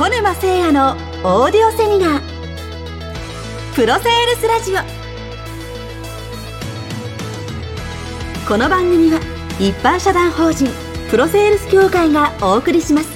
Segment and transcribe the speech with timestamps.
[0.00, 0.92] 小沼誠也の
[1.24, 2.22] オーディオセミナー
[3.74, 4.76] プロセールスラジオ
[8.48, 9.20] この番組は
[9.58, 10.70] 一般社団法人
[11.10, 13.10] プロセールス協会がお送りします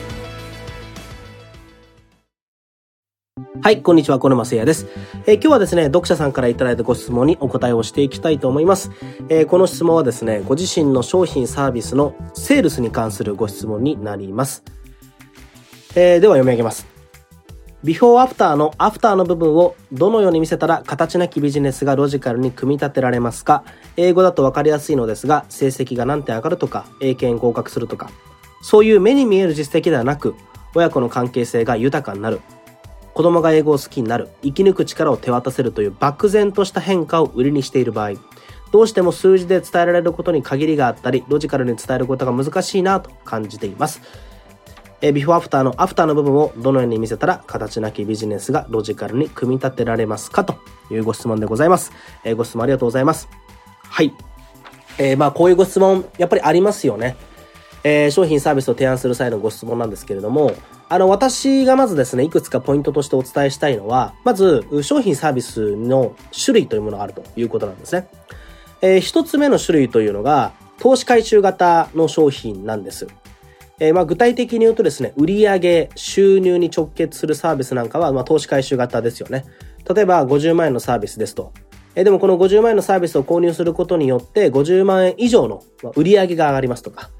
[3.62, 4.86] はい、こんにちは、小沼誠也です。
[5.26, 8.90] えー今日はですね、読者さんからいただいたご質問にお答えをしていきたいと思います。
[9.30, 14.62] えーこの質問はですね、ご自身の商品サービスのセールスに関するご質問になります。
[15.96, 16.88] えーでは読み上げます。
[17.84, 23.62] ビフォーアフターのアフターの部分をどのように見せたら形なきビジネスがロジカルに組み立てられますか？
[23.96, 28.10] 英語だと分かりやすいのですが、成績が何点上がるとか、英検合格するとか、
[28.60, 30.34] そういう目に見える実績ではなく、
[30.74, 32.40] 親子の関係性が豊かになる、
[33.12, 38.14] 子供が英語を好きになる、生き抜く力を手渡せるという漠然とした変化を売りにしている場合、
[38.72, 44.00] どうしても数字で伝えられることに限りがあったり、ロジカルに伝えることが難しいなと感じています。
[45.06, 50.46] えビフォーアフターのアフターの部分をどのように見せたら形なきビジネスがロジカルに組み立てられますか？
[50.46, 50.56] と
[50.90, 51.92] いうご質問でございます。
[52.24, 53.28] えご質問ありがとうございます。
[53.82, 54.14] はい。
[54.96, 57.16] えーまあこういうご質問やっぱりありますよね。
[57.84, 60.52] えー商品サービスを提案する際のご質問なんですけれども、
[60.88, 68.08] あの、私がまずですね、いくつかポイントとしてお伝えしたいのは、まず、商品サービスの種類というものがあるということなんですね。
[68.80, 73.06] えー一つ目の種類というのが、投資回収型の商品なんです。
[73.80, 79.44] えーまあ具体的に言うとですね、売上収入に直結するサービスなんかは、まあ投資回収型ですよね。
[79.92, 81.52] 例えば50万円のサービスですと。
[81.96, 85.62] えーでもこの50万円のサービスを購入することによって50万円以上の
[85.96, 87.10] 売上が上がりますとか、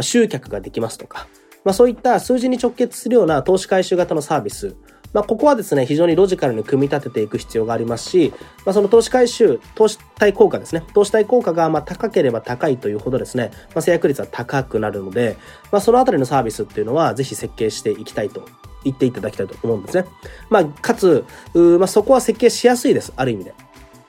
[0.00, 1.28] 集客ができますとか、
[1.64, 4.76] まあそういった数字に直結するような投資回収型のサービス、
[5.12, 8.32] まあここはですね、非常にロジカルに組み立てていく必要がありますし、
[8.64, 15.36] まあその投資回収、投資対効果ですね、投資対効果がま高ければ高いというほどですね、まあ制約率は高くなるので、
[15.70, 18.46] まあそのあたりのサービスっていうのはぜひ設計していきたいと
[18.84, 20.06] 言っていただきたいと思うんですね。
[20.48, 21.24] まあかつ、
[21.54, 23.54] うまあそこは設計しやすいです、ある意味で。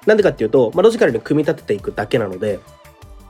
[0.06, 2.60] なんでかっていうと、まあロジカルに組み立てていくだけなので、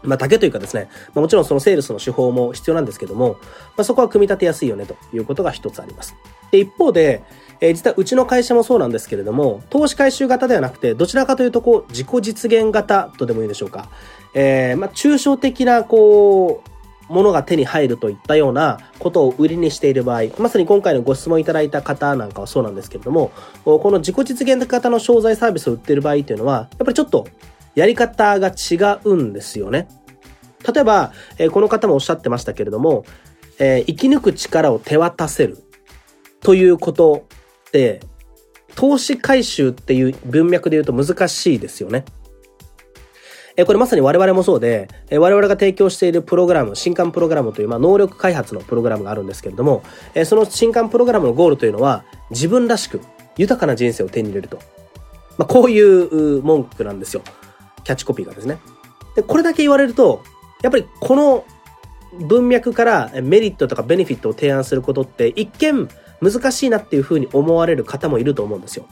[0.03, 3.39] まあ、だけというかですね、まあ、もちろんそのセールスの手法も必要なんですけども、ま
[3.77, 6.15] あ、そこは組み立てやすいよねということが一つあります。
[6.51, 7.23] で、一方で、
[7.63, 13.87] えー実はうちの会社もそうなんですけれども、投資回収型ではなくて、どちらかというと、こう、自己実現型とでもいいでしょうか。
[14.33, 16.61] えーまあ、抽象的な、こ
[17.09, 23.31] う、ものが手に入るといったようなことを売りにしている場合、まさに今回のご質問いただいた方なんかはそうなんですけれども、
[23.63, 27.27] この自己実現型の商材サービスを売っている場合というのは、やっぱりちょっと
[27.75, 29.87] やり方が違うんですよね。
[30.73, 33.05] 例えば、えこの方もおっしゃってましたけれども、
[33.57, 35.59] え生き抜く力を手渡せる
[36.41, 37.25] ということ、
[38.75, 42.05] 投資回収っていう文脈で言うと難しいですよね。
[43.55, 49.83] えこれまさに我々もそうで、え我々が提供しているプログラム、新刊プログラムという、まあ、能力開発のプログラムがあるんですけれども、
[50.15, 52.99] えその新刊プログラムのゴールというのは、自分らしく
[53.37, 54.57] 豊かな人生を手に入れると。
[55.37, 57.21] まあ、こういうう文句なんですよ。
[57.83, 58.57] キャッチコピーがですね。
[59.15, 60.23] で、これだけ言われると、
[60.63, 61.45] やっぱりこの
[62.13, 65.87] 文脈からメリットとかベネフィットを提案することって一見
[66.31, 68.85] 難しいなっていうふうに思われる方もいると思うんですよ。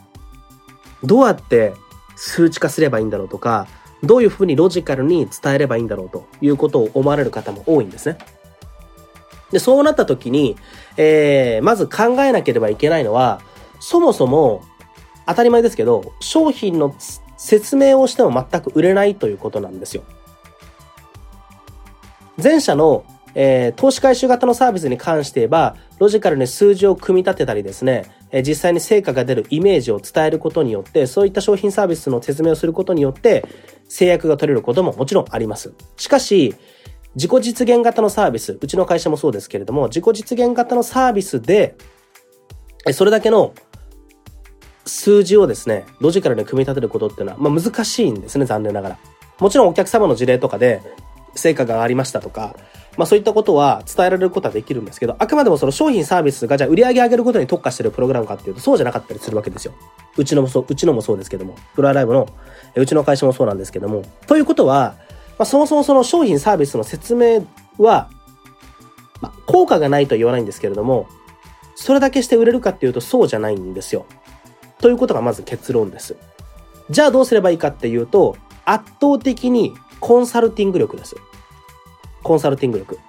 [1.03, 1.73] どうやって
[2.15, 3.67] 数値化すればいいんだろうとか、
[4.03, 8.17] どういうふうにロジカルに伝えればいいんだろうということを思われる方も多いんですね。
[9.51, 10.57] で、そうなった時に、
[10.97, 13.41] えー、まず考えなければいけないのは、
[13.79, 14.63] そもそも
[15.27, 16.95] 当たり前ですけど、商品の
[17.37, 20.03] 説明をしても全く売れないということなんですよ。
[22.41, 23.03] 前者の、
[23.35, 33.45] えー投資回収型のサービスに関して言えば、ロジカルに数字を組み立てたりですね、えー実際に成果が出るイメージを伝えることによって、そういった商品サービスの説明をすることによって、
[33.87, 35.73] 制約が取れることももちろんあります。
[35.97, 36.55] しかし、
[37.15, 41.75] 自己実現型のサービス、うちの会社もそうですけれども、自己実現型のサービスで、
[42.93, 43.53] それだけの
[44.85, 48.97] 数字をですね、ロジカルに組み立てることっていうのは、まあ難しいんですね、残念ながら。
[49.39, 50.81] もちろんお客様の事例とかで、
[51.35, 52.55] 成果が上がりましたとか、
[52.97, 59.73] まあそういったことは伝えられることはできるんですけど、あくまでもその商品サービスがじゃあ売り上げ上げることに特化してるプログラムかっていうと、そうじゃなかったりするわけですよ。
[60.17, 62.27] うちのもそう、うちのもそうですけども、プロアライブの、
[62.75, 64.95] うちの会社もそうなんですけども、ということは、
[65.37, 67.45] まあそもそもその商品サービスの説明
[67.77, 68.09] は、
[69.21, 71.07] まあ効果がないとは言わないんですけれども、
[71.75, 74.05] それだけして売れるかっていうとそうじゃないんですよ。
[74.79, 76.15] ということがまず結論です。
[76.89, 78.35] じゃあどうすればいいかっていうと、
[78.65, 81.15] 圧倒的にコンサルティング力です。
[82.23, 82.99] コンサルティング力。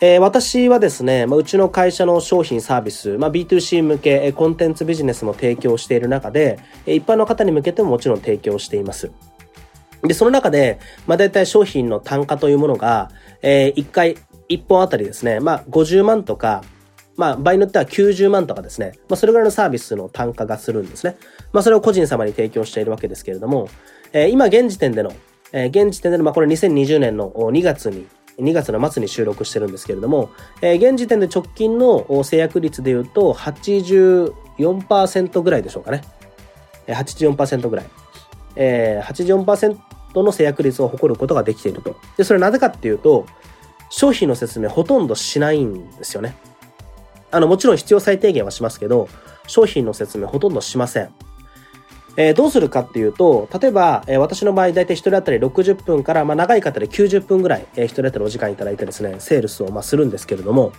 [0.00, 9.10] えー私はですね、まあ、うちの会社の商品サービス、まあ、B2C 向け、えーコンテンツビジネスも提供している中で、えー一般の方に向けてももちろん提供しています。
[10.02, 13.10] で、その中で、まあ、大体商品の単価というものが、
[13.40, 14.16] えー、1回、
[14.50, 16.62] 1本あたりですね、まあ、50万とか、
[17.16, 18.92] まあ、場合によっては90万とかですね。
[19.08, 21.16] まあ、それぐらいのサービスの単価がするんですね。
[21.52, 23.68] まあ、それを個人様に提供しているわけですけれども、
[24.12, 25.12] えー、今現時点での、
[25.54, 28.08] えー、現時点での、まあ、これ2020年の2月に、
[28.38, 30.30] 2月の末に収録してるんですけれども、
[30.60, 36.02] えー、現時点で直近の制約率で言うと84%ぐらいでしょうかね。
[36.88, 37.86] 84%ぐらい。
[38.56, 39.78] えー、84%
[40.22, 41.96] の制約率を誇ることができていると。
[42.16, 43.24] で、それなぜかっていうと、
[43.90, 46.36] 商品の説明ほとんどしないんですよね。
[47.30, 49.08] あの、もちろん必要最低限はしますけど、
[49.46, 51.14] 商品の説明ほとんどしません。
[52.16, 60.72] えー、どうするかっていうと、例えば、えー、私の場合、だいたい1人当たり60分から、まあ、長い方で90分ぐらい、えー、1人当たりお時間いただいてですね、セールスを、まあ、するんですけれども、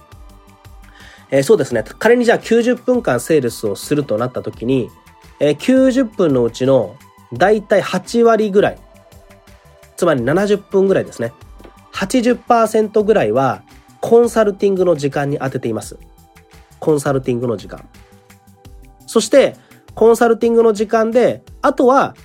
[1.32, 4.90] えー、そうですね、仮にじゃあ90分間セールスをするとなった時に、
[5.40, 6.96] えー、90分のうちの
[7.34, 8.78] だいたい8割ぐらい、
[9.98, 11.34] つまり70分ぐらいですね。
[11.94, 13.64] 80%ぐらいは
[14.02, 15.98] コンサルティングの時間に当てています。
[16.80, 17.88] コンサルティングの時間。
[19.08, 19.56] そして、
[19.96, 22.16] コンサルティングの時間で、あとは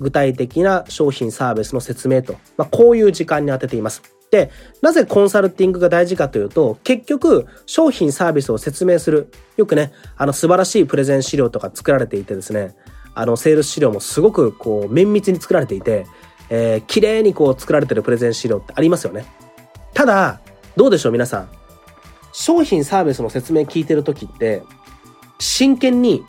[0.00, 4.02] 具体的な商品サービスの説明と、まあ、こういう時間に当てています。
[4.30, 9.30] で、なぜコンサルティングが大事かというと、結局、商品サービスを説明する。
[9.56, 12.74] よくね、あの素晴らしいプレゼン資料とか作られていてですね、
[13.14, 16.06] あの、セールス資料もすごくこう、綿密に作られていて、
[16.48, 19.26] えー、綺麗にこう作られてるプレゼン資料ってありますよね。
[19.92, 20.40] ただ、
[20.76, 21.48] どうでしょう皆さん。
[22.32, 24.62] 商品サービスの説明聞いてるときって、
[25.38, 26.24] 真剣に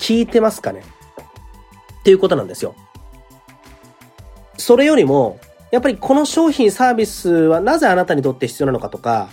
[0.00, 0.82] 聞いてますかね？
[2.00, 2.74] っていうことなんですよ。
[4.56, 5.38] それよりも、
[5.70, 9.28] やっぱりこの商品サービスはなぜあなたにとって必要なのかとか、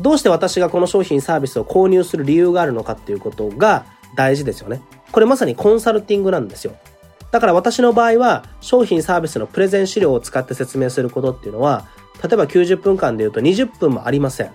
[0.00, 4.80] どうして私がこの商品サービスを購入する理由があるのかっていうことが大事ですよね。
[5.12, 6.74] これまさにコンサルティングなんですよ。
[7.30, 11.86] だから私の場合は商品サービスのプレゼン資料を使って説明することっていうのは、
[12.22, 14.52] 例えば90分間で言うと20分もありません。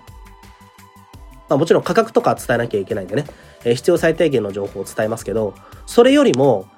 [1.48, 3.24] まあもちろん価格とか伝えなきゃいけないんでね、
[3.64, 5.54] えー、必要最低限の情報を伝えますけど、
[5.86, 6.68] それよりも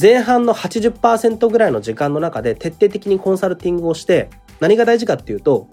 [0.00, 4.30] 前半の80%ぐらいの時間の中で徹底的にコンサルティングをして、
[4.60, 5.68] 何が大事かっていうと、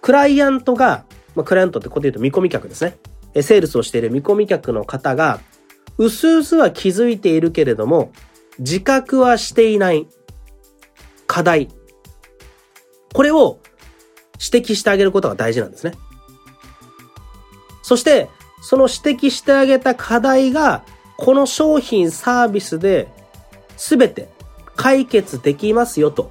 [0.00, 1.04] クライアントが、
[1.34, 2.98] まあ、クライアントってことで言うと見込み客ですね。
[3.34, 5.40] えセールスをしている見込み客の方が、
[5.98, 8.12] うすうすは気づいているけれども、
[8.58, 10.06] 自覚はしていない
[11.26, 11.68] 課題。
[13.14, 13.58] これを
[14.42, 15.92] 指摘してあげることが大事なんですね。
[17.82, 18.30] そして、
[18.60, 20.84] その指摘してあげた課題が、
[21.16, 23.08] この商品サービスで
[23.76, 24.28] 全て
[24.76, 26.30] 解決できますよと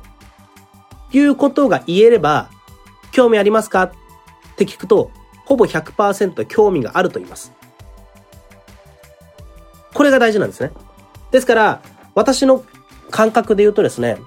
[1.11, 2.49] いうことが言えれば、
[3.11, 3.83] 興味ありますか？
[3.83, 3.91] っ
[4.55, 5.11] て聞くと、
[5.45, 7.51] ほぼ100%興味があると言います。
[9.93, 10.71] これが大事なんですね。
[11.31, 11.81] ですから、
[12.15, 12.63] 私の
[13.09, 14.17] 感覚で言うとですね、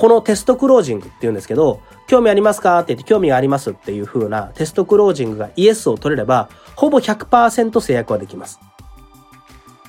[0.00, 2.78] このテストクロージングって言うんですけど、興味ありますか？
[2.78, 8.58] って言って興味がありますっていう風なテストクロージングがイエスを取れれば、ほぼ100%制約はできます。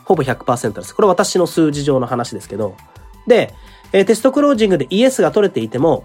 [0.03, 0.93] ほぼ100%です。
[0.93, 2.75] これ私の数字上の話ですけど。
[3.25, 3.53] で、
[3.93, 6.03] えテストクロージングでイエスが取れていても、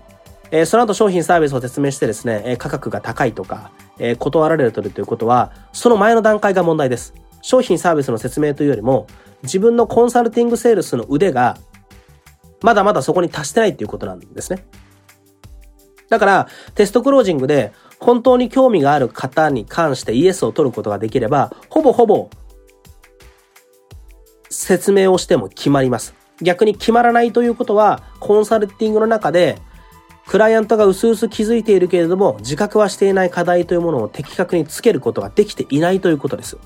[0.52, 7.12] えその後商品サービスを説明してですね、え価格が高いとか、え断られるということは、その前の段階が問題です。
[7.42, 9.08] 商品サービスの説明というよりも、
[9.42, 11.58] 自分のコンサルティングセールスの腕が、
[12.62, 14.66] まだまだそこに達してないっていうことなんですね。
[16.08, 22.30] だから、テストクロージングで、本当に興味がある方に関してイエスを取ることができれば、ほぼほぼ、
[24.50, 26.14] 説明をしても決まります。
[26.40, 29.58] 逆に決まらないということは、コンサルティングの中で、
[30.26, 36.58] クライアントが薄々気づいているけれども、自覚はしていない課題というものを的確につけることができていないということです。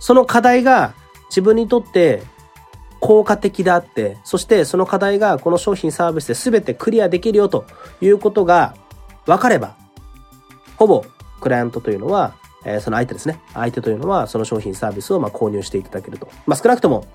[0.00, 0.94] その課題が
[1.28, 2.22] 自分にとって
[3.00, 7.64] 効果的であって、そしてその課題がこの商品サービスで全てクリアできるよと
[8.00, 8.74] いうことが
[9.26, 9.76] 分かれば、
[10.76, 11.04] ほぼ
[11.40, 13.40] クライアントというのは、えー、その相手ですね。
[13.54, 16.28] 相手というのはその商品サービスをま購入していただけると。
[16.46, 17.06] まあ、少なくとも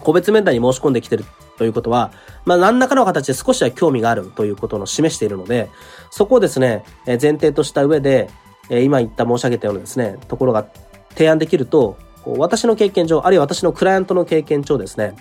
[0.00, 1.24] 個別面談に申し込んできてる
[1.56, 2.12] ということは、
[2.44, 5.70] まあ、何らかの形で少しは興味があるということを示しているので、
[6.10, 8.30] そこをですね、前提とした上で、
[8.70, 10.66] 今言った申し上げたようなですね、ところが
[11.10, 11.96] 提案できると、
[12.26, 15.14] 私の経験上、あるいは私のクライアントの経験上ですね、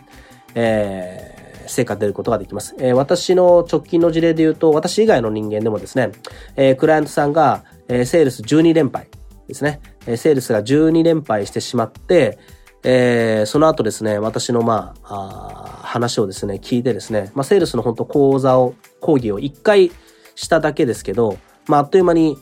[0.56, 2.76] えー、成果出ることができます。
[2.80, 6.12] えー、私の直近の事例で言うと、私以外の人間でもですね、
[6.56, 9.08] えー、クライアントさんが、えー、セールス12連敗
[9.48, 12.38] ですね、えー、セールスが12連敗してしまって、
[12.84, 19.92] えー、その後ですね、私のまあ、あ話をですね、聞いてですね、まあ、セールスの本当講座を、講義を1回
[20.36, 21.38] しただけですけど、
[21.68, 22.38] まあ、あっという間に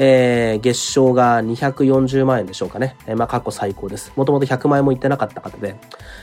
[0.00, 2.96] えー、月賞が240万円でしょうかね。
[3.06, 4.12] えー、まあ過去最高です。
[4.14, 5.76] もともと100万円もいってなかった方で、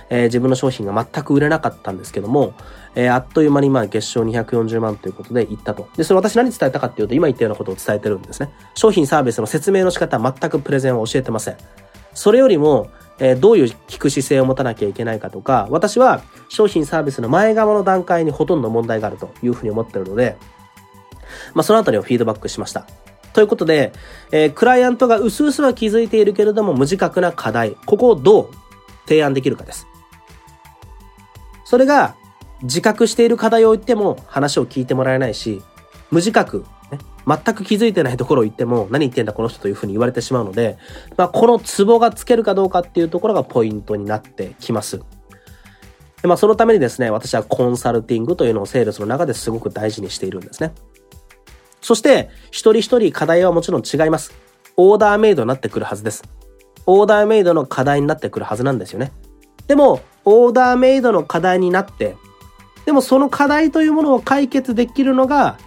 [0.09, 2.53] えー、自分の商品が全く売れなかったんですけども、
[2.95, 5.89] えー、あっという間にまあ月賞240万ということで行ったと。
[5.97, 8.49] で、それ私何伝えたかっていうと、今言ったようなことを伝えてるんですね。
[8.75, 11.57] 商品サービスの説明の仕方は全くプレゼンは教えてません。
[12.13, 12.87] それよりも、
[13.19, 20.37] えー、どういう聞く姿勢を持たなきゃいけないかとか、私は商品サービスの前側の段階にほとんど問題があるというふうに思ってるので、
[21.53, 22.87] まあ、そのあたりをフィードバックしました。
[23.35, 23.91] ということで、
[24.31, 28.49] えー、クライアントが薄々は気づいているけれども無自覚な課題、ここをどう
[29.07, 29.87] 提案できるかです。
[31.65, 32.15] それが
[32.61, 35.61] 自覚している課題を言っても話を聞いてもらえないし、
[36.11, 40.77] 無自覚、ね、全く気づいてないところを言っても何言ってんだこの人というふうに言われてしまうので、
[41.17, 45.01] まあ、このツボがつけるかどうかっていうところがポイントになってきます。
[46.21, 50.73] でまあ、そのためにですね、私はコンサルティングというのをセールスの中ですごく大事にしているんですね。
[51.85, 54.33] そして、一人一人課題はもちろん違います。
[54.75, 56.23] オーダーメイドになってくるはずです。
[56.87, 59.11] オーダーメイドの課題になってくるはずなんですよね。
[59.67, 62.17] でも、オーダーメイドの課題になって、
[62.85, 65.59] でもその課題というものを解決できるのが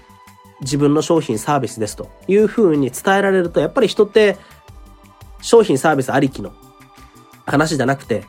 [0.61, 4.39] 自分の商品サービスですというふうに伝えられると、やっぱり人って
[5.41, 6.51] 商品サービスありきの
[7.47, 8.25] 話じゃなくて、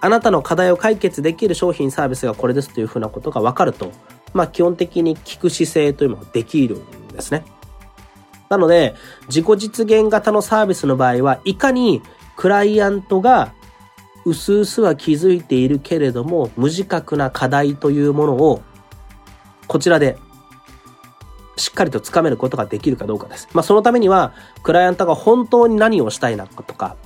[0.00, 3.92] あなたの課題を解決できる商品サービスがこれですというふうなことが分かると、
[4.34, 6.82] まあ基本的に聞く姿勢というのができる
[7.20, 7.44] ですね。
[8.48, 8.94] なので、
[9.28, 12.02] 自己実現型のサービスの場合は、いかに
[12.36, 13.52] クライアントが
[14.24, 18.62] 薄々は気づいているけれども、無自覚な課題というものを、
[19.68, 20.18] こちらで
[21.56, 23.48] しっかりとつかめることができるかどうかです。
[23.52, 26.96] まあ、そのためには、クライアントが本当に何をしたいのかとか、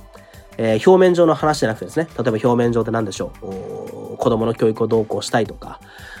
[0.57, 5.79] えー、表面上の話じゃなくてですね、例えば表面上で何でしょう、子供の教育をどうこうしたいとか、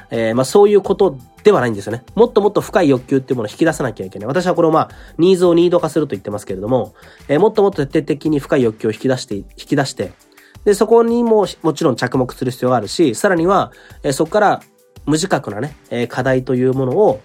[0.09, 2.03] えー、まあそういうことではないんですよね。
[2.15, 4.27] もっともっと深い欲求っていうものを引き出さなきゃいけない。
[4.27, 6.93] 私はこれをまあ、ニーズをニード化すると言ってますけれども、
[7.27, 10.13] えー、もっともっと徹底的に深い欲求を引き出して、引き出して、
[10.63, 13.71] で、そこにももちろん着目する必要があるし、さらには、
[14.03, 14.61] えー、そこから
[15.05, 17.21] 無自覚なね、えー、課題というものを、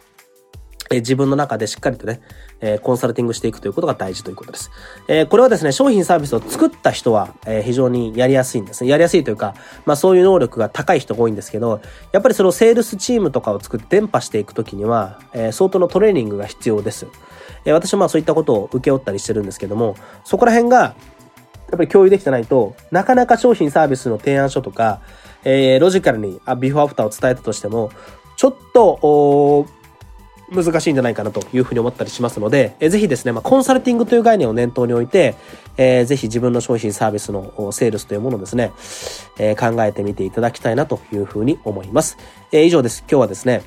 [0.93, 2.21] え自分の中でしっかりとね、
[2.61, 4.73] えコンサルティングしていくということが大事ということです。
[5.07, 8.91] えこれはですね、商品サービスを作った人は、え非常にやりやすいんですね。
[8.91, 9.55] やりやすいというか、
[9.87, 11.81] まあそういう能力が高い人が多いんですけど、
[12.11, 17.07] やっぱりそのセールスチームとかを作って伝播していくときには、え相当のトレーニングが必要です。
[17.65, 19.95] え私はまあそういったことを受け負ったりしてるんですけども、
[20.25, 20.97] そこら辺が、
[21.71, 25.03] やっぱり共有できてないと、なかなか商品サービスの提案書とか、
[25.45, 27.91] え、ロジカルにあビフォーアフターを伝えたとしても、
[28.37, 29.67] ちょっと、
[30.51, 35.37] 難しいんじゃないかなというふうに思ったりしますので、えー、ぜひですね、まあ、コンサルティングという概念を念頭に置いて、
[35.77, 38.73] えー、ぜひ自分の商品サービスのセールスというものをですね、
[39.39, 42.17] えー、考えてみていただきたいなというふうに思います。
[42.53, 43.05] えー、以上です。
[43.09, 43.63] 今日はですね、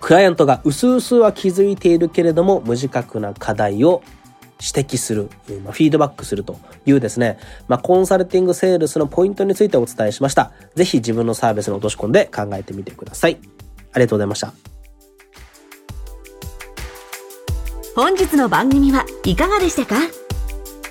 [0.00, 4.02] クライアントが薄々は気づいているけれども、無自覚な課題を
[4.60, 5.28] 指摘する、
[5.64, 10.52] ま、フィードバックするというですね、まあ、コンサルティングセールスのポイントについてお伝えしました。
[10.74, 13.38] ぜひ自分のサービスに落とし込んで考えてみてください。
[13.92, 14.81] ありがとうございました。
[17.94, 19.96] 本日の番組はいかがでしたか？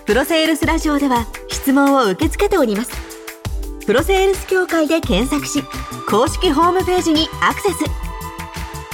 [0.05, 2.91] プロセールスラジオでは質問を受け付けております。
[3.87, 5.63] プロセールス協会で検索し、
[6.07, 7.77] 公式ホームページにアクセス。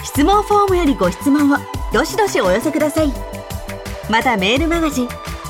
[0.06, 1.58] 質問フォームよりご質問を
[1.92, 3.12] どしどしお寄せください。
[4.10, 5.10] またメールマガジン、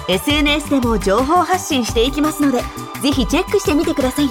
[0.10, 2.64] SNS でも情報発信していきますので、
[3.04, 4.30] ぜひチェックしてみてください。